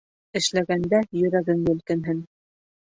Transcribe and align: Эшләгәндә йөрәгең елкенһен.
Эшләгәндә 0.39 1.03
йөрәгең 1.21 1.63
елкенһен. 1.71 2.29